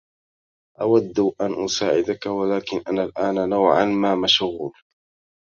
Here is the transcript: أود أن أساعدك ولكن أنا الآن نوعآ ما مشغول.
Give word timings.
أود 0.81 1.19
أن 1.19 1.63
أساعدك 1.63 2.25
ولكن 2.25 2.81
أنا 2.87 3.03
الآن 3.03 3.49
نوعآ 3.49 3.85
ما 3.85 4.15
مشغول. 4.15 4.73